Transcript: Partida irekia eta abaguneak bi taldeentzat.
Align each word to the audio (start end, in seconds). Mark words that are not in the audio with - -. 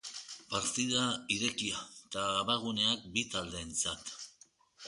Partida 0.53 1.03
irekia 1.35 1.83
eta 2.05 2.25
abaguneak 2.39 3.07
bi 3.19 3.29
taldeentzat. 3.35 4.15